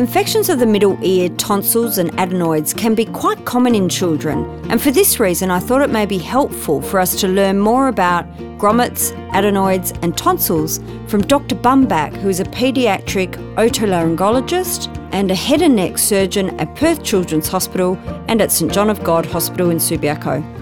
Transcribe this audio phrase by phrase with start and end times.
[0.00, 4.80] Infections of the middle ear, tonsils, and adenoids can be quite common in children, and
[4.80, 8.24] for this reason, I thought it may be helpful for us to learn more about
[8.56, 11.54] grommets, adenoids, and tonsils from Dr.
[11.54, 17.48] Bumbak, who is a paediatric otolaryngologist and a head and neck surgeon at Perth Children's
[17.48, 20.59] Hospital and at St John of God Hospital in Subiaco.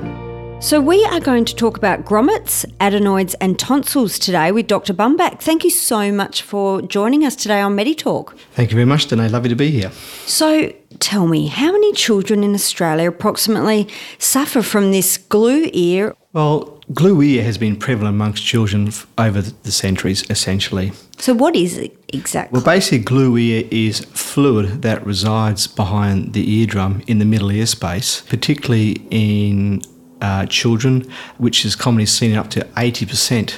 [0.61, 4.93] So, we are going to talk about grommets, adenoids, and tonsils today with Dr.
[4.93, 5.41] Bumbak.
[5.41, 8.37] Thank you so much for joining us today on MediTalk.
[8.55, 9.29] Thank you very much, Danae.
[9.29, 9.93] Lovely to be here.
[10.27, 13.87] So, tell me, how many children in Australia approximately
[14.19, 16.17] suffer from this glue ear?
[16.33, 20.91] Well, glue ear has been prevalent amongst children over the centuries, essentially.
[21.19, 22.57] So, what is it exactly?
[22.57, 27.67] Well, basically, glue ear is fluid that resides behind the eardrum in the middle ear
[27.67, 29.83] space, particularly in
[30.21, 31.07] uh, children,
[31.39, 33.55] which is commonly seen in up to 80%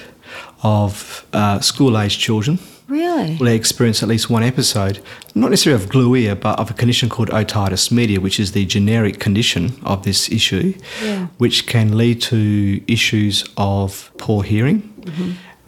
[0.62, 2.58] of uh, school age children.
[2.88, 3.36] Really?
[3.36, 5.00] Will they experience at least one episode,
[5.36, 8.66] not necessarily of glue ear, but of a condition called otitis media, which is the
[8.66, 11.28] generic condition of this issue, Yeah.
[11.38, 14.82] which can lead to issues of poor hearing.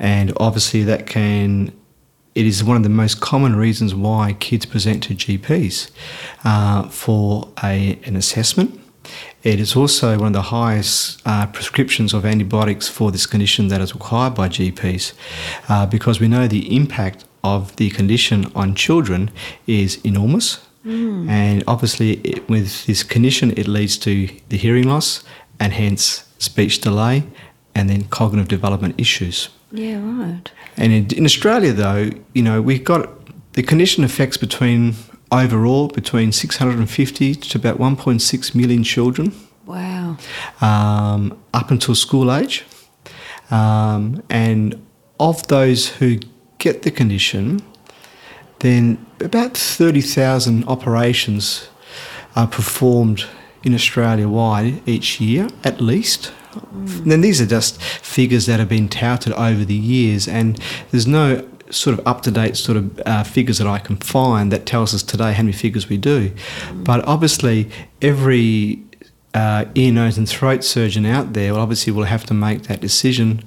[0.00, 1.70] And obviously, that can,
[2.34, 5.92] it is one of the most common reasons why kids present to GPs
[6.44, 8.80] uh, for a, an assessment.
[9.42, 13.80] It is also one of the highest uh, prescriptions of antibiotics for this condition that
[13.80, 15.12] is required by GPs
[15.68, 19.30] uh, because we know the impact of the condition on children
[19.66, 20.66] is enormous.
[21.30, 25.22] And obviously, it, with this condition, it leads to the hearing loss
[25.60, 27.24] and hence speech delay
[27.74, 29.48] and then cognitive development issues.
[29.70, 30.50] Yeah, right.
[30.76, 33.08] And in, in Australia, though, you know, we've got
[33.52, 34.94] the condition affects between
[35.32, 39.32] overall between 650 to about 1.6 million children
[39.66, 40.16] Wow.
[40.60, 42.64] um, up until school age.
[43.50, 44.84] Um, and
[45.18, 46.18] of those who
[46.58, 47.60] get the condition,
[48.60, 51.68] then about 30,000 operations
[52.36, 53.26] are performed
[53.62, 56.32] in Australia wide each year, at least.
[56.72, 60.60] And then these are just figures that have been touted over the years, and
[60.90, 64.52] there's no sort of up to date sort of uh, figures that I can find
[64.52, 66.32] that tells us today how many figures we do.
[66.72, 68.82] But obviously, every
[69.34, 72.80] uh, ear, nose, and throat surgeon out there will obviously will have to make that
[72.80, 73.42] decision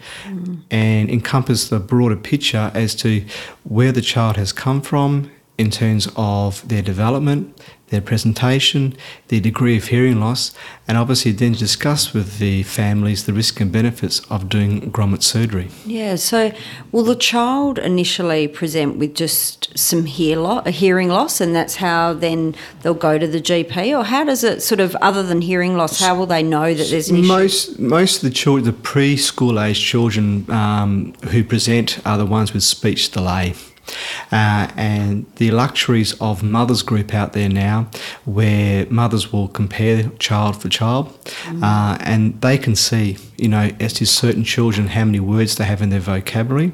[0.71, 3.23] and encompass the broader picture as to
[3.63, 7.57] where the child has come from in terms of their development,
[7.89, 8.95] their presentation,
[9.27, 10.53] their degree of hearing loss,
[10.87, 15.69] and obviously then discuss with the families the risks and benefits of doing grommet surgery.
[15.85, 16.51] Yeah, so
[16.91, 21.75] will the child initially present with just some hear lo- a hearing loss, and that's
[21.75, 25.41] how then they'll go to the GP, or how does it sort of, other than
[25.41, 27.27] hearing loss, how will they know that there's an issue?
[27.27, 32.53] Most most of the children, the preschool age children um, who present are the ones
[32.53, 33.53] with speech delay.
[34.31, 37.87] Uh, and the luxuries of mothers group out there now,
[38.25, 41.17] where mothers will compare child for child,
[41.61, 45.65] uh, and they can see, you know, as to certain children, how many words they
[45.65, 46.71] have in their vocabulary.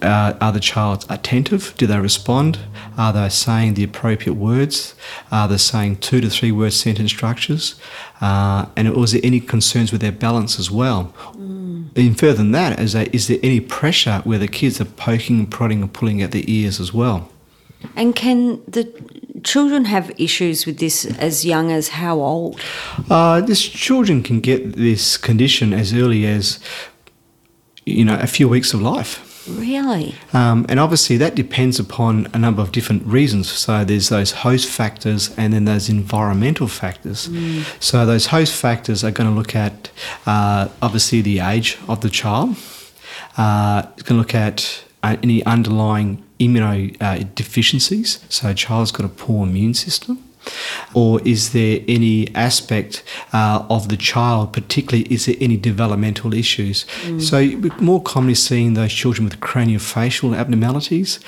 [0.00, 1.74] Uh, are the child attentive?
[1.76, 2.58] Do they respond?
[2.96, 4.94] Are they saying the appropriate words?
[5.30, 7.74] Are they saying two to three word sentence structures?
[8.20, 11.14] Uh, and was there any concerns with their balance as well?
[11.96, 15.38] Even further than that, is, there, is there any pressure where the kids are poking
[15.38, 17.30] and prodding and pulling at the ears as well?
[17.96, 18.84] And can the
[19.44, 22.60] children have issues with this as young as how old?
[23.10, 26.60] Uh, this children can get this condition as early as,
[27.84, 29.31] you know, a few weeks of life.
[29.48, 30.14] Really?
[30.32, 33.50] Um, and obviously, that depends upon a number of different reasons.
[33.50, 37.28] So, there's those host factors and then those environmental factors.
[37.80, 39.90] So, those host factors are going to look at
[40.26, 42.56] uh, obviously the age of the child,
[43.36, 48.20] uh, it's going to look at uh, any underlying immunodeficiencies.
[48.30, 50.22] So, a child's got a poor immune system.
[50.94, 53.02] Or is there any aspect
[53.32, 56.86] uh, of the child, particularly, is there any developmental issues?
[57.18, 61.20] So, we're more commonly seeing those children with craniofacial abnormalities,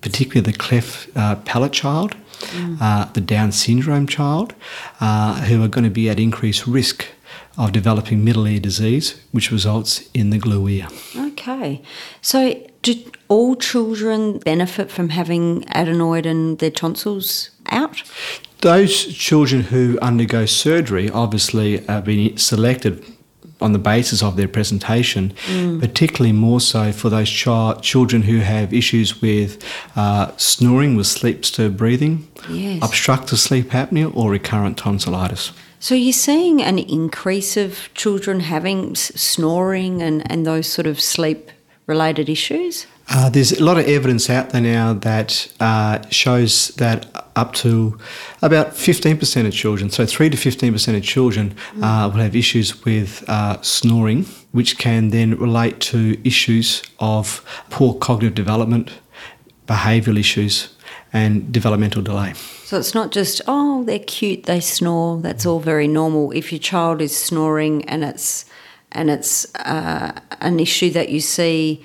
[0.00, 2.16] particularly the cleft uh, palate child,
[2.80, 4.54] uh, the Down syndrome child,
[5.00, 7.06] uh, who are going to be at increased risk
[7.58, 10.88] of developing middle ear disease, which results in the glue ear.
[11.16, 11.82] Okay.
[12.20, 12.94] So, do
[13.28, 18.02] all children benefit from having adenoid and their tonsils out?
[18.60, 23.04] Those children who undergo surgery obviously are being selected
[23.60, 25.32] on the basis of their presentation,
[25.80, 29.62] particularly more so for those chi- children who have issues with
[29.94, 32.82] uh, snoring, with sleep disturbed breathing, Yes.
[32.84, 35.52] obstructive sleep apnea, or recurrent tonsillitis.
[35.80, 41.00] So you're seeing an increase of children having s- snoring and, and those sort of
[41.00, 41.50] sleep
[41.86, 42.86] related issues?
[43.08, 47.06] Uh, there's a lot of evidence out there now that uh, shows that
[47.36, 47.96] up to
[48.42, 53.22] about 15% of children, so 3 to 15% of children, uh, will have issues with
[53.28, 58.90] uh, snoring, which can then relate to issues of poor cognitive development,
[59.68, 60.74] behavioural issues,
[61.12, 62.32] and developmental delay.
[62.64, 66.32] So it's not just, oh, they're cute, they snore, that's all very normal.
[66.32, 68.44] If your child is snoring and it's,
[68.96, 71.84] and it's uh, an issue that you see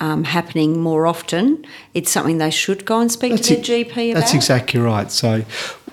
[0.00, 1.64] um, happening more often,
[1.94, 4.20] it's something they should go and speak to their e- GP about?
[4.20, 5.10] That's exactly right.
[5.10, 5.44] So,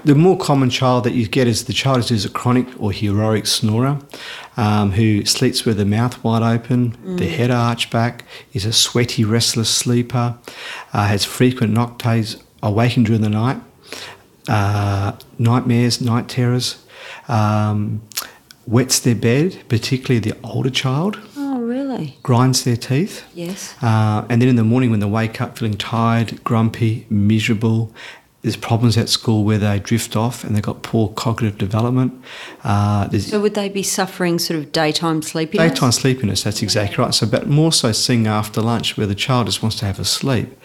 [0.04, 3.48] the more common child that you get is the child who's a chronic or heroic
[3.48, 4.00] snorer,
[4.56, 8.24] um, who sleeps with their mouth wide open, their head arched back,
[8.54, 10.38] is a sweaty, restless sleeper,
[10.94, 13.60] uh, has frequent nocturnes, awaking during the night,
[14.48, 16.86] uh, nightmares, night terrors,
[17.28, 18.02] um,
[18.68, 22.18] wets their bed, particularly the older child, Oh, really?
[22.24, 23.24] grinds their teeth.
[23.34, 23.76] Yes.
[23.82, 27.94] Uh, and then in the morning, when they wake up feeling tired, grumpy, miserable,
[28.46, 32.14] there's problems at school where they drift off and they've got poor cognitive development.
[32.64, 35.72] Uh, So would they be suffering sort of daytime sleepiness?
[35.72, 37.12] daytime sleepiness, that's exactly right.
[37.12, 40.06] So, but more so seeing after lunch where the child just wants to have a
[40.06, 40.56] sleep.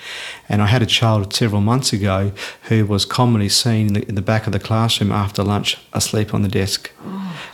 [0.47, 2.32] And I had a child several months ago
[2.65, 6.35] who was commonly seen in the, in the back of the classroom after lunch asleep
[6.35, 6.91] on the desk.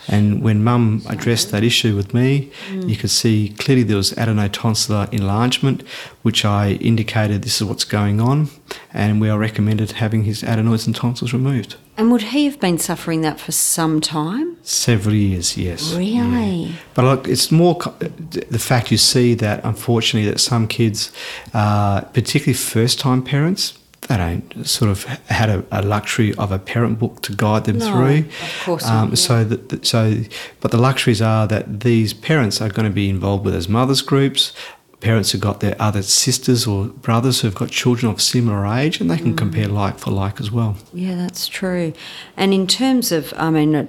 [0.08, 5.12] And when mum addressed that issue with me, you could see clearly there was adenotonsillar
[5.12, 5.82] enlargement,
[6.22, 8.48] which I indicated this is what's going on,
[8.92, 11.76] and we are recommended having his adenoids and tonsils removed.
[11.96, 14.56] And would he have been suffering that for some time?
[14.62, 15.94] Several years, yes.
[15.94, 16.74] Really?
[16.94, 21.10] But look, it's more the fact you see that unfortunately that some kids,
[21.54, 23.78] uh, particularly first-time parents,
[24.08, 27.78] they don't sort of had a, a luxury of a parent book to guide them
[27.78, 28.18] No, through.
[28.18, 29.14] of course not, Um, yeah.
[29.16, 30.16] So that- so,
[30.60, 34.02] but the luxuries are that these parents are going to be involved with as mothers
[34.02, 34.52] groups.
[35.00, 39.10] Parents who've got their other sisters or brothers who've got children of similar age, and
[39.10, 39.22] they Mm.
[39.22, 40.76] can compare like for like as well.
[40.94, 41.92] Yeah, that's true.
[42.36, 43.88] And in terms of, I mean, it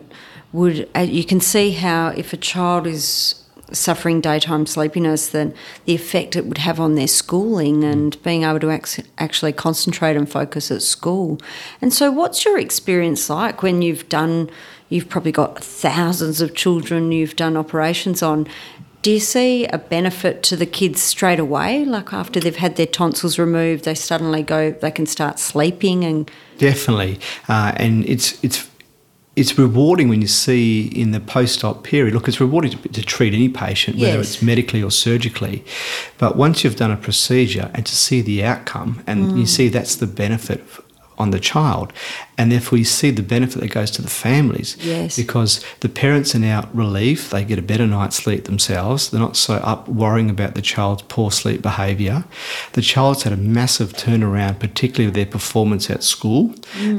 [0.52, 3.36] would uh, you can see how if a child is
[3.74, 5.54] suffering daytime sleepiness, then
[5.86, 10.16] the effect it would have on their schooling and being able to ac- actually concentrate
[10.16, 11.38] and focus at school.
[11.82, 14.50] And so, what's your experience like when you've done?
[14.90, 18.48] You've probably got thousands of children you've done operations on.
[19.04, 21.86] Do you see a benefit to the kids straight away?
[21.86, 26.30] Like after they've had their tonsils removed, they suddenly go, they can start sleeping and
[26.58, 28.68] Definitely, uh, and it's it's
[29.36, 32.16] it's rewarding when you see in the post-op period.
[32.16, 34.34] Look, it's rewarding to, to treat any patient, whether Yes.
[34.34, 35.64] it's medically or surgically.
[36.18, 39.96] But once you've done a procedure and to see the outcome, and you see that's
[39.96, 40.64] the benefit
[41.18, 41.92] on the child,
[42.38, 44.78] and therefore you see the benefit that goes to the families.
[44.80, 45.16] Yes.
[45.16, 49.10] Because the parents are now relieved; they get a better night's sleep themselves.
[49.10, 52.26] They're not so up worrying about the child's poor sleep behaviour.
[52.74, 56.54] The child's had a massive turnaround, particularly with their performance at school,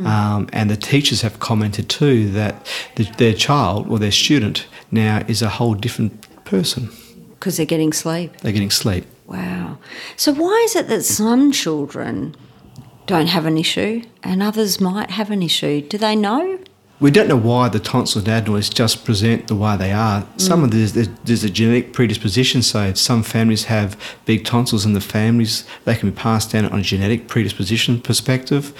[0.05, 2.67] um, and the teachers have commented too that
[2.97, 6.89] the, their child or their student now is a whole different person.
[7.39, 8.37] because they're getting sleep.
[8.39, 9.05] They're getting sleep.
[9.27, 9.79] Wow.
[10.17, 12.35] So why is it that some children
[13.09, 15.81] don't have an issue and others might have an issue?
[15.81, 16.59] Do they know?
[17.01, 20.27] We don't know why the tonsil and adenoids just present the way they are.
[20.37, 22.61] Some of this, there's, there's a genetic predisposition.
[22.63, 26.81] So some families have big tonsils in the families, they can be passed down on
[26.81, 28.73] a genetic predisposition perspective.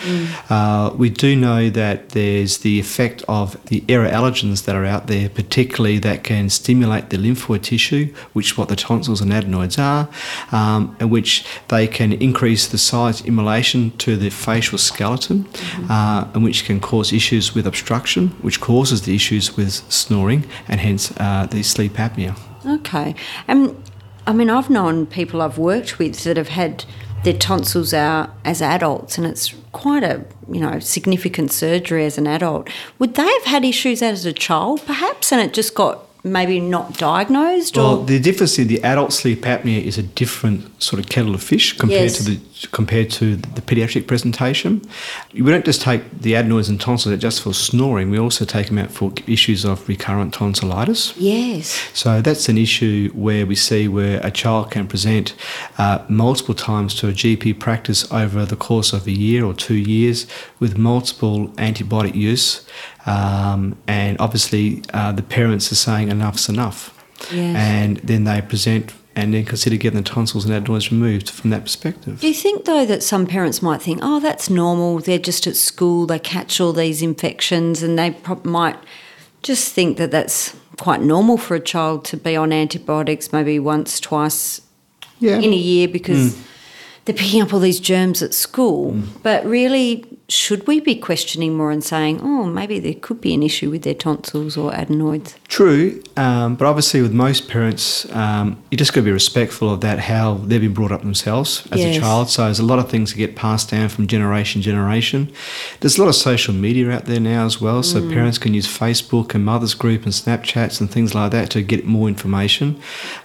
[0.51, 5.07] Uh, we do know that there's the effect of the aero allergens that are out
[5.07, 9.79] there, particularly that can stimulate the lymphoid tissue, which is what the tonsils and adenoids
[9.79, 10.09] are,
[10.51, 15.47] um, and which they can increase the size immolation to the facial skeleton,
[15.89, 20.81] uh, and which can cause issues with obstruction, which causes the issues with snoring and
[20.81, 22.39] hence uh, the sleep apnea.
[22.67, 23.15] Okay.
[23.47, 23.83] And
[24.27, 26.85] I mean, I've known people I've worked with that have had
[27.25, 32.27] their tonsils out as adults, and it's quite a you know significant surgery as an
[32.27, 32.69] adult.
[32.99, 36.97] Would they have had issues as a child, perhaps, and it just got maybe not
[36.99, 37.77] diagnosed?
[37.77, 41.35] Well, or the difference in the adult sleep apnea is a different sort of kettle
[41.35, 42.17] of fish compared Yes.
[42.19, 42.41] to the
[42.73, 44.83] compared to the pediatric presentation.
[45.33, 48.11] We don't just take the adenoids and tonsils out just for snoring.
[48.11, 51.15] We also take them out for issues of recurrent tonsillitis.
[51.17, 55.35] yes, So that's an issue where we see where a child can present
[55.79, 59.77] uh, multiple times to a GP practice over the course of a year or two
[59.77, 60.27] years
[60.59, 62.67] with multiple antibiotic use,
[63.09, 66.95] um, and obviously uh, the parents are saying enough's enough,
[67.33, 67.57] Yes.
[67.57, 71.63] and then they present and then consider getting the tonsils and adenoids removed from that
[71.65, 72.21] perspective.
[72.21, 75.57] Do you think, though, that some parents might think, oh, that's normal, they're just at
[75.57, 78.77] school, they catch all these infections, and they prob- might
[79.43, 83.99] just think that that's quite normal for a child to be on antibiotics maybe once,
[83.99, 84.61] twice
[85.19, 85.39] Yeah.
[85.39, 86.37] in a year because
[87.05, 88.97] they're picking up all these germs at school.
[89.25, 93.43] But really, should we be questioning more and saying, oh, maybe there could be an
[93.43, 95.35] issue with their tonsils or adenoids?
[95.49, 99.81] True, um, but obviously with most parents, um, you just got to be respectful of
[99.81, 101.97] that how they've been brought up themselves as Yes.
[101.97, 102.29] a child.
[102.29, 105.33] So there's a lot of things that get passed down from generation to generation.
[105.81, 108.67] There's a lot of social media out there now as well, so parents can use
[108.67, 112.79] Facebook and mothers group and Snapchats and things like that to get more information.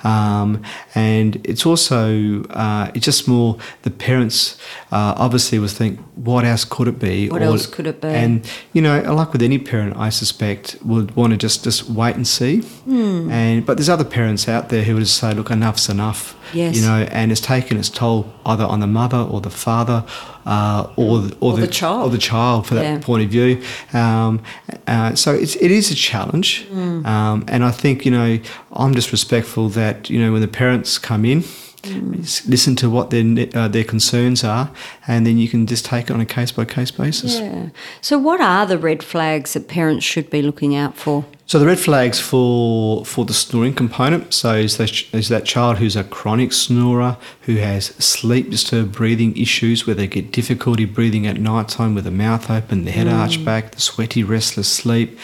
[0.05, 0.61] Um,
[0.95, 4.57] and it's also uh, it's just more the parents
[4.93, 7.29] uh, obviously will think what else could it be?
[7.29, 8.07] What else could it be?
[8.07, 12.15] And you know, like with any parent, I suspect would want to just just wait
[12.15, 12.61] and see.
[12.61, 13.29] Hmm.
[13.31, 16.35] And but there's other parents out there who would just say, look, enough's enough.
[16.53, 16.75] Yes.
[16.75, 20.05] You know, and it's taken its toll either on the mother or the father,
[20.45, 22.07] uh, or the, or, Or the child.
[22.07, 22.99] or the child for that Yeah.
[22.99, 23.61] point of view.
[23.93, 24.41] Um,
[24.87, 27.05] uh, so it's it is a challenge, Hmm.
[27.05, 28.39] um, and I think you know
[28.73, 31.43] I'm just respectful that you know when the parents come in.
[31.83, 34.71] S- Listen to what their uh, their concerns are,
[35.07, 37.39] and then you can just take it on a case by case basis.
[37.39, 37.69] Yeah.
[38.01, 41.25] So, what are the red flags that parents should be looking out for?
[41.45, 44.33] So the red flags for for the snoring component.
[44.33, 49.35] So is that, is that child who's a chronic snorer who has sleep disturbed breathing
[49.37, 53.07] issues where they get difficulty breathing at night time with the mouth open, the head
[53.07, 55.19] arched back, the sweaty restless sleep,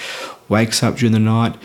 [0.50, 1.56] wakes up during the night.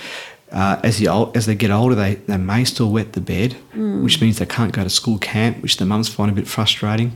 [0.54, 3.56] Uh, as, the, ol- as they get older, they, they may still wet the bed,
[4.04, 7.10] which means they can't go to school camp, which the mums find a bit frustrating.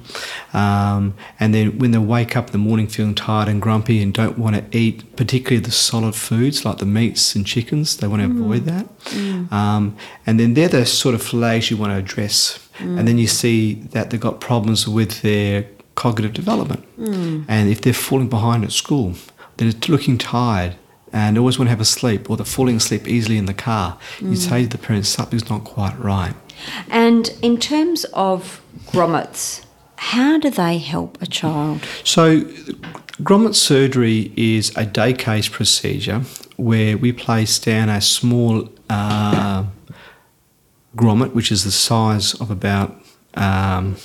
[0.53, 4.13] Um, and then when they wake up in the morning feeling tired and grumpy and
[4.13, 8.23] don't want to eat, particularly the solid foods like the meats and chickens, they want
[8.23, 8.87] to avoid that.
[9.53, 12.59] Um, and then they're the sort of flags you want to address.
[12.81, 16.85] And then you see that they've got problems with their cognitive development.
[17.49, 19.15] And if they're falling behind at school,
[19.57, 20.75] they're looking tired
[21.13, 23.99] and always want to have a sleep or they're falling asleep easily in the car,
[24.21, 26.35] you say to the parents, something's not quite right.
[26.89, 29.65] And in terms of grommets,
[29.97, 31.87] how do they help a child?
[32.05, 32.43] So,
[33.23, 36.23] grommet surgery is a day case procedure
[36.57, 39.65] where we place down a small uh,
[40.97, 43.01] grommet, which is the size of about
[43.35, 43.97] um,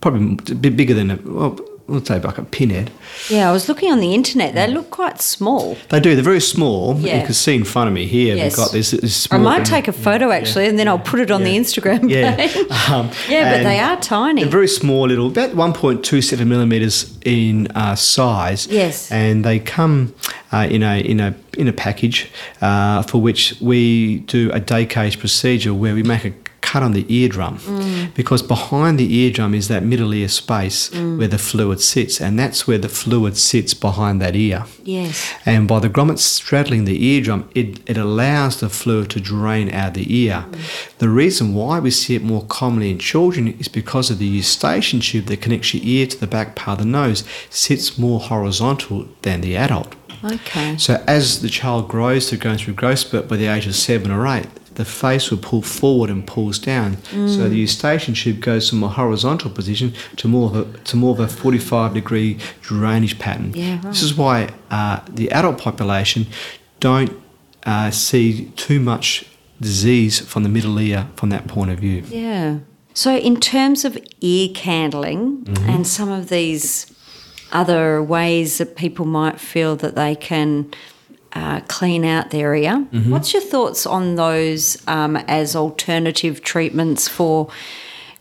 [0.00, 2.90] probably a bit bigger than a, well, let's say like a pinhead.
[3.28, 4.54] Yeah, I was looking on the internet.
[4.54, 5.76] They look quite small.
[5.88, 6.14] They do.
[6.14, 6.96] They're very small.
[6.98, 7.20] Yeah.
[7.20, 8.36] You can see in front of me here.
[8.36, 8.56] Yes.
[8.56, 8.90] They've got this.
[8.90, 11.50] this I small, might take a photo actually, and then I'll put it on the
[11.50, 11.60] Yeah.
[11.60, 12.36] Instagram Yeah.
[12.36, 12.56] page.
[12.88, 14.42] Um, yeah, but they are tiny.
[14.42, 18.66] They're very small, little, about 1.27 millimeters in uh, size.
[18.68, 19.10] Yes.
[19.10, 20.14] And they come
[20.52, 24.86] uh, in a in a in a package uh, for which we do a day
[24.86, 26.32] case procedure where we make a
[26.76, 28.14] cut on the eardrum Mm.
[28.14, 31.16] because behind the eardrum is that middle ear space Mm.
[31.18, 35.14] where the fluid sits and that's where the fluid sits behind that ear yes.
[35.46, 39.88] and by the grommet straddling the eardrum, it, it allows the fluid to drain out
[39.88, 40.44] of the ear.
[40.98, 45.00] The reason why we see it more commonly in children is because of the eustachian
[45.00, 48.98] tube that connects your ear to the back part of the nose sits more horizontal
[49.22, 49.90] than the adult.
[50.24, 50.76] Okay.
[50.78, 54.10] So as the child grows, they're going through growth spurt by the age of seven
[54.10, 56.96] or eight, the face will pull forward and pulls down.
[57.10, 61.12] So the eustachian tube goes from a horizontal position to more of a, to more
[61.12, 63.52] of a 45 degree drainage pattern.
[63.54, 66.26] Yeah, This is why uh, the adult population
[66.80, 67.12] don't
[67.64, 69.24] uh, see too much
[69.60, 72.02] disease from the middle ear from that point of view.
[72.08, 72.58] Yeah.
[72.94, 75.68] So, in terms of ear candling Mm-hmm.
[75.70, 76.86] and some of these
[77.52, 80.70] other ways that people might feel that they can
[81.32, 83.10] uh, clean out their ear, Mm-hmm.
[83.10, 87.48] what's your thoughts on those um, as alternative treatments for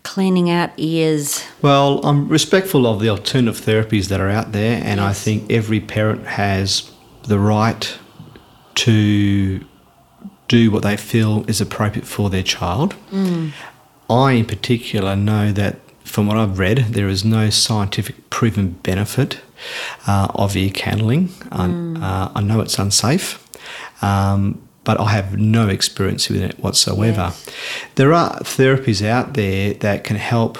[0.03, 1.43] cleaning out ears?
[1.61, 5.79] Well, I'm respectful of the alternative therapies that are out there, and I think every
[5.79, 6.91] parent has
[7.23, 7.97] the right
[8.75, 9.65] to
[10.47, 12.93] do what they feel is appropriate for their child.
[14.09, 19.39] I, in particular, know that from what I've read, there is no scientific proven benefit
[20.07, 21.29] uh, of ear candling.
[21.51, 21.65] I-
[22.01, 23.39] uh, I know it's unsafe.
[24.01, 27.33] Um, but I have no experience with it whatsoever.
[27.95, 30.57] There are therapies out there that can help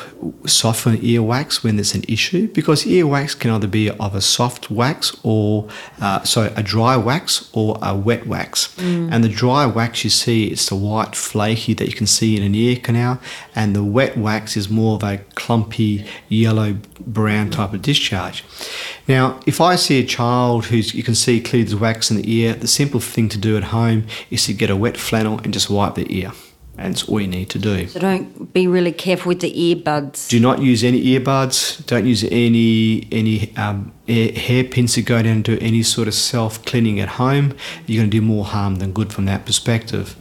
[0.48, 5.15] soften earwax when there's an issue because earwax can either be of a soft wax
[5.24, 5.70] or
[6.01, 8.75] uh, so a dry wax or a wet wax.
[9.13, 12.44] And the dry wax you see it's the white flaky that you can see in
[12.44, 13.20] an ear canal,
[13.55, 18.44] and the wet wax is more of a clumpy yellow brown type of discharge.
[19.07, 22.33] Now, if I see a child who's you can see clearly there's wax in the
[22.33, 25.53] ear, the simple thing to do at home is to get a wet flannel and
[25.53, 26.31] just wipe the ear.
[26.77, 27.88] And it's all you need to do.
[27.88, 30.27] So don't be really careful with the earbuds.
[30.27, 31.85] Do not use any earbuds.
[31.85, 36.13] Don't use any any um, air, hairpins to go down and do any sort of
[36.13, 37.55] self cleaning at home.
[37.85, 40.17] You're going to do more harm than good from that perspective.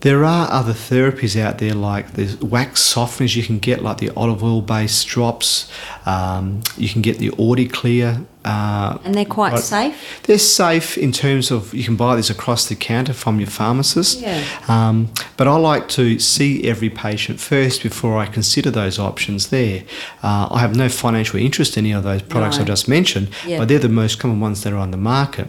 [0.00, 4.10] There are other therapies out there like the wax softeners you can get, like the
[4.10, 5.70] olive oil based drops.
[6.04, 8.24] Um, you can get the AudiClear.
[8.46, 9.62] Uh, And they're quite Right.
[9.62, 9.94] safe.
[10.22, 14.20] they're safe in terms of you can buy this across the counter from your pharmacist.
[14.20, 14.40] Yeah.
[14.68, 19.82] Um, but I like to see every patient first before I consider those options there.
[20.22, 22.62] Uh, I have no financial interest in any of those products No.
[22.62, 23.58] I just mentioned, Yeah.
[23.58, 25.48] but they're the most common ones that are on the market.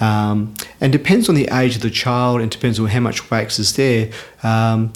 [0.00, 3.58] Um, and depends on the age of the child and depends on how much wax
[3.58, 4.08] is there.
[4.42, 4.92] Um,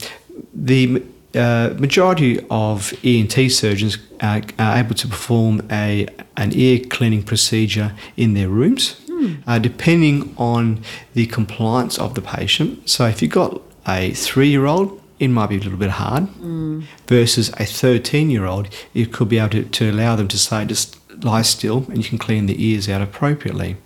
[0.55, 1.03] the
[1.35, 7.93] uh, majority of ENT surgeons are, are able to perform a an ear cleaning procedure
[8.17, 9.35] in their rooms, hmm.
[9.47, 10.83] uh, depending on
[11.15, 12.89] the compliance of the patient.
[12.89, 16.83] So if you've got a three-year-old, it might be a little bit hard, hmm.
[17.07, 21.43] versus a 13-year-old, you could be able to, to allow them to say just lie
[21.43, 23.77] still and you can clean the ears out appropriately.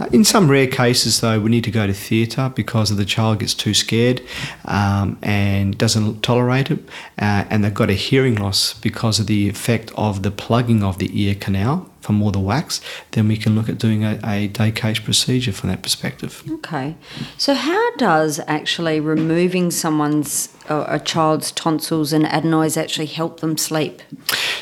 [0.00, 3.40] Uh, in some rare cases, though, we need to go to theatre because the child
[3.40, 4.22] gets too scared
[4.64, 6.80] um, and doesn't tolerate it,
[7.18, 10.98] uh, and they've got a hearing loss because of the effect of the plugging of
[10.98, 12.80] the ear canal from all the wax.
[13.10, 16.42] Then we can look at doing a, a day case procedure from that perspective.
[16.48, 16.94] Okay.
[17.36, 23.58] So how does actually removing someone's uh, a child's tonsils and adenoids actually help them
[23.58, 24.02] sleep?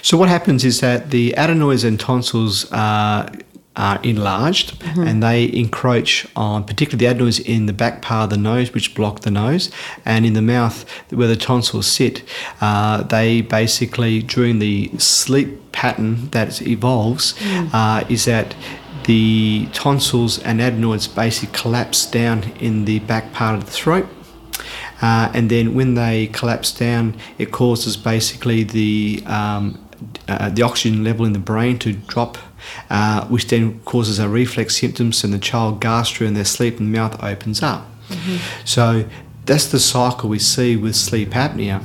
[0.01, 3.31] So what happens is that the adenoids and tonsils are,
[3.77, 8.37] are enlarged and they encroach on particularly the adenoids in the back part of the
[8.37, 9.71] nose which block the nose
[10.05, 12.23] and in the mouth where the tonsils sit
[12.61, 17.35] uh, they basically during the sleep pattern that evolves
[17.73, 18.55] uh, is that
[19.07, 24.07] the tonsils and adenoids basically collapse down in the back part of the throat
[25.03, 29.84] uh, and then when they collapse down, it causes basically the um,
[30.29, 32.39] uh, the oxygen level in the brain to drop,
[32.91, 36.95] uh, which then causes a reflex symptoms, and the child gasps in their sleep, and
[36.95, 37.87] the mouth opens up.
[38.65, 39.05] So
[39.47, 41.83] that's the cycle we see with sleep apnea.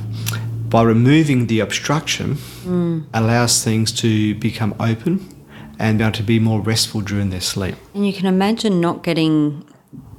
[0.68, 2.38] By removing the obstruction,
[3.12, 5.26] allows things to become open
[5.78, 7.74] and be able to be more restful during their sleep.
[7.94, 9.64] And you can imagine not getting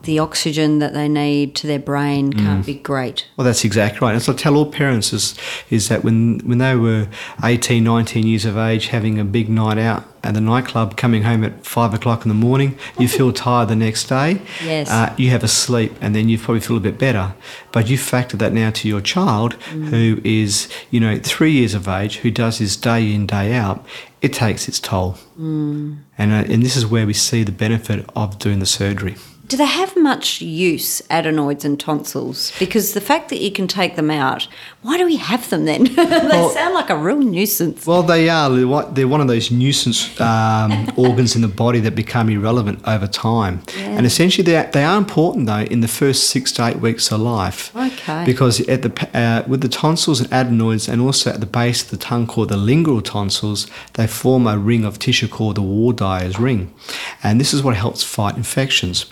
[0.04, 3.28] the oxygen that they need to their brain can't be great.
[3.38, 4.14] Well, that's exactly right.
[4.14, 5.38] And so I tell all parents is,
[5.70, 7.08] is that when, when they were
[7.44, 11.44] 18, 19 years of age, having a big night out at the nightclub, coming home
[11.44, 14.42] at five o'clock in the morning, you feel tired the next day.
[14.64, 14.90] Yes.
[14.90, 17.34] Uh, you have a sleep and then you probably feel a bit better.
[17.72, 21.88] But you factor that now to your child who is, you know, three years of
[21.88, 23.86] age, who does this day in, day out.
[24.22, 25.18] It takes its toll.
[25.38, 29.16] And, uh, and this is where we see the benefit of doing the surgery.
[29.52, 32.54] Do they have much use, adenoids and tonsils?
[32.58, 34.48] Because the fact that you can take them out,
[34.82, 35.84] why do we have them then?
[35.96, 37.86] they Well- sound like a real nuisance.
[37.86, 38.50] Well, they are.
[38.50, 43.62] They're one- of those nuisance um, organs in the body that become irrelevant over time.
[43.78, 47.12] And essentially, they are, they are important though in the first six to eight weeks
[47.12, 47.76] of life.
[47.76, 48.24] Okay.
[48.26, 51.90] Because at the uh, with the tonsils and adenoids, and also at the base of
[51.90, 56.40] the tongue called the lingual tonsils, they form a ring of tissue called the Waldeyer's
[56.40, 56.74] ring,
[57.22, 59.06] and this is what helps fight infections.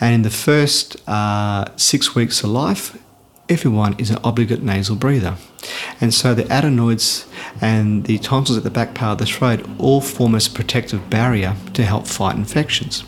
[0.00, 2.96] And in the first uh, six weeks of life,
[3.48, 5.36] everyone is an obligate nasal breather.
[6.00, 7.26] And so the adenoids
[7.60, 11.10] and the tonsils at the back part of the throat all form as a protective
[11.10, 13.04] barrier to help fight infections.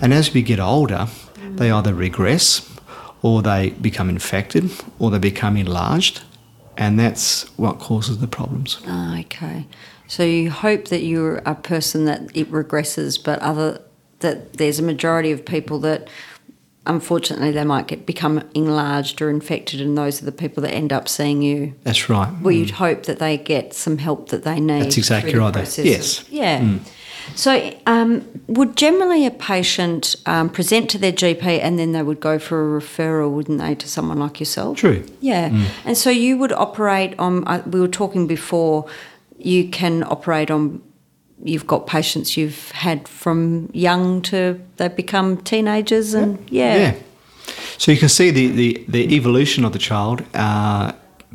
[0.00, 1.08] And as we get older,
[1.56, 2.70] they either regress
[3.22, 6.22] or they become infected or they become enlarged.
[6.76, 8.78] And that's what causes the problems.
[8.86, 9.66] Ah, okay.
[10.06, 13.80] So you hope that you're a person that it regresses, but other
[14.20, 16.08] that there's a majority of people that
[16.86, 20.92] unfortunately they might get become enlarged or infected and those are the people that end
[20.92, 21.74] up seeing you.
[21.82, 22.32] That's right.
[22.40, 24.84] Well you'd hope that they get some help that they need.
[24.84, 25.54] That's exactly right.
[25.78, 26.20] Yes.
[26.20, 26.26] Mm.
[26.30, 26.78] Yeah.
[27.34, 32.20] So, um, would generally a patient um, present to their GP and then they would
[32.20, 34.78] go for a referral, wouldn't they, to someone like yourself?
[34.78, 35.04] True.
[35.20, 35.50] Yeah.
[35.50, 35.66] Mm.
[35.84, 38.88] And so you would operate on, uh, we were talking before,
[39.38, 40.82] you can operate on,
[41.46, 46.76] you've got patients you've had from young to they become teenagers and yeah.
[46.76, 46.94] Yeah.
[47.78, 50.92] So you can see the, the, the evolution of the child, uh,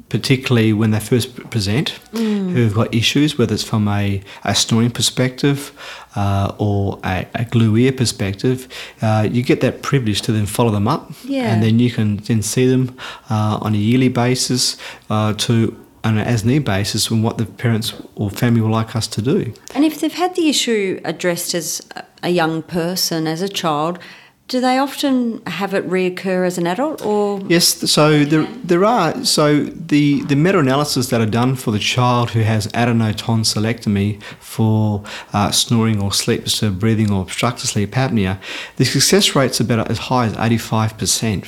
[0.10, 5.72] particularly when they first present, who've got issues, whether it's from a, a snoring perspective
[6.16, 8.68] uh, or a, a glue ear perspective.
[9.02, 11.54] Uh, you get that privilege to then follow them up, Yeah.
[11.54, 12.98] and then you can then see them
[13.30, 14.78] uh, on a yearly basis
[15.10, 18.96] uh, to on an as need basis on what the parents or family would like
[18.96, 19.54] us to do.
[19.76, 21.82] And if they've had the issue addressed as
[22.24, 24.00] a- young person, as a child,
[24.48, 29.24] do they often have it reoccur as an adult or Yes, so there, there are
[29.24, 35.04] so the the meta analysis that are done for the child who has adenotonsillectomy for
[35.34, 38.40] uh, snoring or sleep disturbed breathing or obstructive sleep apnea,
[38.76, 41.46] the success rate's about as high as eighty five percent.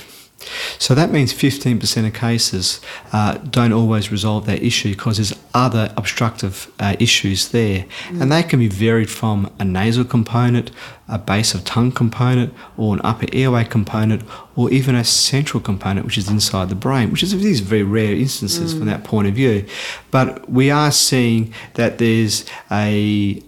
[0.79, 5.93] So that means 15% of cases uh, don't always resolve that issue because there's other
[5.97, 7.85] obstructive uh, issues there.
[8.09, 10.71] And they can be varied from a nasal component,
[11.07, 14.23] a base of tongue component, or an upper airway component,
[14.55, 18.13] or even a central component, which is inside the brain, which is these very rare
[18.13, 19.65] instances from that point of view.
[20.11, 23.41] But we are seeing that there's a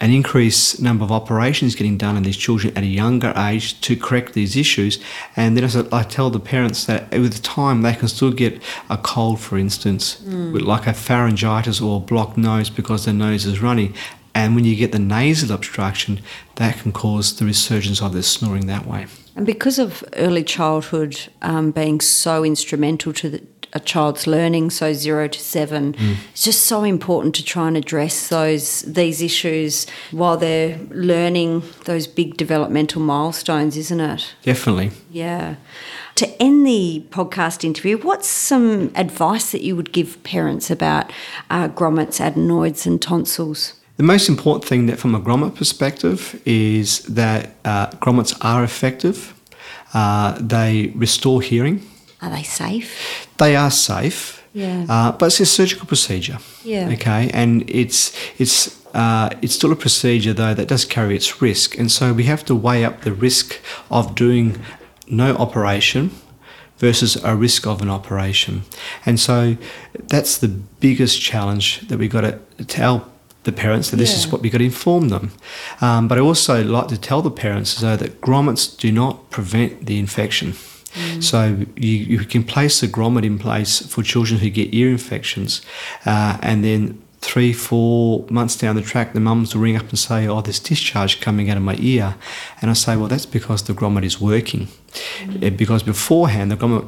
[0.00, 3.96] an increased number of operations getting done in these children at a younger age to
[3.96, 4.98] correct these issues.
[5.36, 8.62] And then as I I tell the parents that with time they can still get
[8.88, 10.20] a cold, for instance,
[10.52, 13.94] with like a pharyngitis or a blocked nose because their nose is running.
[14.34, 16.20] And when you get the nasal obstruction,
[16.56, 19.06] that can cause the resurgence of their snoring that way.
[19.34, 24.92] And because of early childhood um, being so instrumental to the, a child's learning, so
[24.92, 25.94] zero to seven,
[26.32, 32.06] it's just so important to try and address those these issues while they're learning those
[32.06, 34.34] big developmental milestones, isn't it?
[34.42, 34.90] Definitely.
[35.10, 35.56] Yeah.
[36.16, 41.12] To end the podcast interview, what's some advice that you would give parents about
[41.50, 43.74] uh, grommets, adenoids, and tonsils?
[43.98, 49.34] The most important thing that from a grommet perspective is that uh, grommets are effective.
[49.92, 51.82] Uh, they restore hearing.
[52.20, 53.28] Are they safe?
[53.36, 54.86] They are safe, Yeah.
[54.88, 56.38] uh, but it's a surgical procedure.
[56.64, 56.90] Yeah.
[56.92, 61.78] Okay, and it's it's uh, it's still a procedure though that does carry its risk,
[61.78, 63.58] and so we have to weigh up the risk
[63.90, 64.56] of doing
[65.06, 66.10] no operation
[66.78, 68.62] versus a risk of an operation,
[69.06, 69.56] and so
[70.08, 70.48] that's the
[70.80, 73.06] biggest challenge that we've got to tell
[73.44, 75.30] the parents that this is what we've got to inform them.
[75.80, 79.86] Um, but I also like to tell the parents though that grommets do not prevent
[79.86, 80.54] the infection.
[81.20, 85.62] So you, you can place a grommet in place for children who get ear infections,
[86.06, 89.98] uh, and then three, four months down the track, the mums will ring up and
[89.98, 92.14] say, "Oh, there's discharge coming out of my ear,"
[92.60, 94.68] and I say, "Well, that's because the grommet is working,
[95.42, 96.86] Uh, because beforehand the grommet,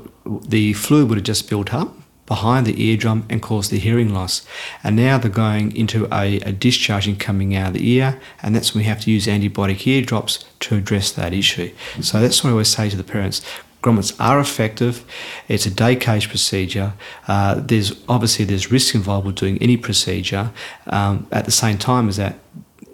[0.48, 4.42] the fluid would have just built up." Behind the eardrum and caused the hearing loss,
[4.84, 8.72] and now they're going into a, a discharging coming out of the ear, and that's
[8.72, 11.70] when we have to use antibiotic ear drops to address that issue.
[12.00, 13.42] So that's what I always say to the parents:
[13.82, 15.04] grommets are effective.
[15.48, 16.92] It's a day case procedure.
[17.28, 20.50] Uh, there's obviously there's risk involved with doing any procedure.
[20.86, 22.38] Um, at the same time as that,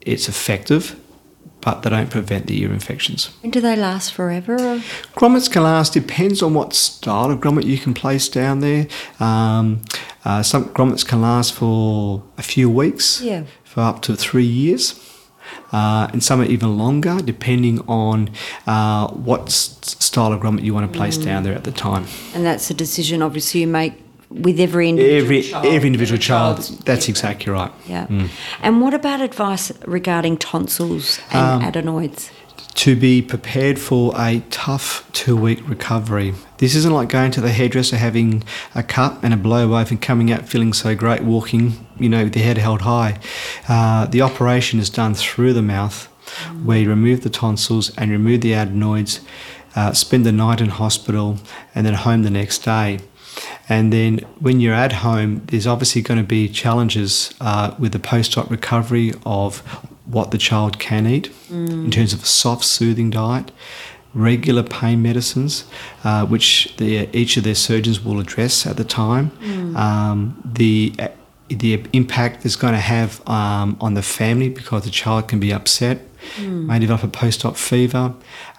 [0.03, 0.95] it's effective,
[1.61, 3.31] but they don't prevent the ear infections.
[3.43, 4.55] And do they last forever?
[4.55, 4.77] Or?
[5.17, 8.87] Grommets can last depends on what style of grommet you can place down there.
[9.19, 9.81] Um,
[10.25, 13.45] uh, some grommets can last for a few weeks, Yeah.
[13.65, 14.95] for up to three years.
[15.73, 18.31] Uh, and some are even longer, depending on
[18.67, 22.05] uh, what s- style of grommet you want to place down there at the time.
[22.35, 23.95] And that's a decision, obviously, you make
[24.31, 25.67] with every individual Every child.
[25.67, 27.71] every individual child, that's exactly right.
[27.87, 28.07] Yeah.
[28.63, 32.31] And what about advice regarding tonsils and adenoids?
[32.75, 36.35] To be prepared for a tough two week recovery.
[36.59, 40.01] This isn't like going to the hairdresser having a cut and a blow off and
[40.01, 43.19] coming out feeling so great, walking, you know, with the head held high.
[43.69, 46.07] Uh, the operation is done through the mouth
[46.65, 49.21] where you remove the tonsils and remove the adenoids,
[49.75, 51.39] uh, spend the night in hospital,
[51.75, 52.99] and then home the next day.
[53.69, 57.99] And then when you're at home, there's obviously going to be challenges uh, with the
[57.99, 59.63] post op recovery of
[60.07, 63.51] what the child can eat in terms of a soft, soothing diet,
[64.15, 65.65] regular pain medicines,
[66.05, 69.31] uh, which the, each of their surgeons will address at the time,
[69.77, 70.93] um, the
[71.49, 75.53] the impact it's going to have um, on the family because the child can be
[75.53, 75.99] upset,
[76.67, 78.13] may develop a post-op fever,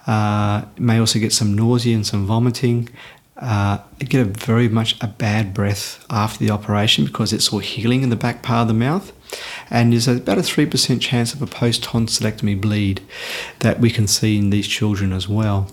[0.06, 2.88] uh, may also get some nausea and some vomiting,
[3.36, 8.02] uh, get a very much a bad breath after the operation because it's all healing
[8.02, 9.12] in the back part of the mouth.
[9.70, 13.02] And there's about a 3% chance of a post tonsillectomy bleed
[13.60, 15.70] that we can see in these children as well.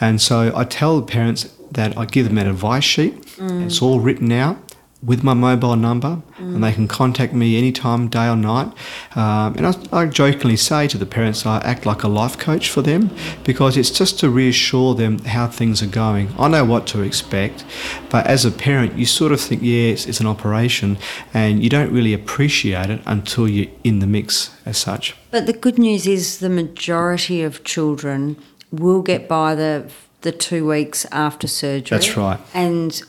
[0.00, 3.66] And so I tell the parents that I give them an advice sheet, mm.
[3.66, 4.73] it's all written out.
[5.04, 8.68] With my mobile number, and they can contact me anytime, day or night.
[9.14, 12.70] Um, and I, I jokingly say to the parents, I act like a life coach
[12.70, 13.10] for them
[13.44, 16.34] because it's just to reassure them how things are going.
[16.38, 17.64] I know what to expect,
[18.10, 20.96] but as a parent, you sort of think, yeah, it's, it's an operation,
[21.32, 25.14] and you don't really appreciate it until you're in the mix as such.
[25.30, 28.36] But the good news is the majority of children
[28.70, 29.90] will get by the
[30.22, 31.98] the two weeks after surgery.
[31.98, 32.40] That's right.
[32.54, 33.02] And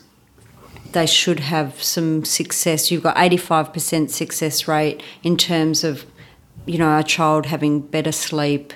[0.92, 2.90] they should have some success.
[2.90, 6.06] You've got 85% success rate in terms of,
[6.66, 8.72] you know, a child having better sleep,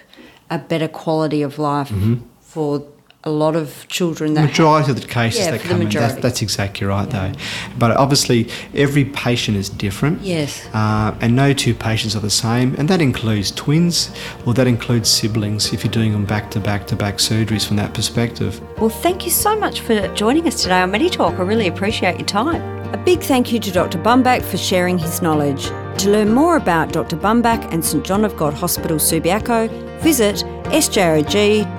[0.48, 2.26] a better quality of life mm-hmm.
[2.40, 2.86] for
[3.22, 5.88] a lot of children that majority of the cases Yeah, that for the come in,
[5.88, 6.12] majority.
[6.14, 7.32] that's, that's exactly right though.
[7.78, 10.22] But obviously, every patient is different.
[10.22, 10.66] Yes.
[10.72, 14.10] Uh, and no two patients are the same, and that includes twins
[14.46, 17.76] or that includes siblings if you're doing them back to back to back surgeries from
[17.76, 18.58] that perspective.
[18.78, 21.38] Well, thank you so much for joining us today on MediTalk.
[21.38, 22.62] I really appreciate your time.
[22.94, 23.98] A big thank you to Dr.
[23.98, 25.66] Bumbak for sharing his knowledge.
[25.98, 27.16] To learn more about Dr.
[27.18, 29.68] Bumbak and St John of God Hospital Subiaco,
[30.00, 30.36] visit
[30.70, 31.70] sjrg.org.au.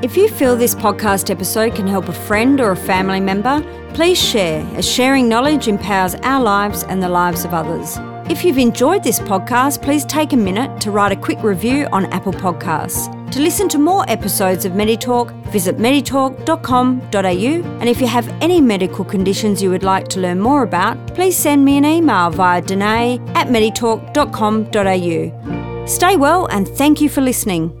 [0.00, 3.60] If you feel this podcast episode can help a friend or a family member,
[3.94, 7.96] please share, as sharing knowledge empowers our lives and the lives of others.
[8.30, 12.06] If you've enjoyed this podcast, please take a minute to write a quick review on
[12.12, 13.12] Apple Podcasts.
[13.32, 17.78] To listen to more episodes of MediTalk, visit meditalk.com.au.
[17.80, 21.36] And if you have any medical conditions you would like to learn more about, please
[21.36, 25.86] send me an email via danae at meditalk.com.au.
[25.86, 27.77] Stay well and thank you for listening.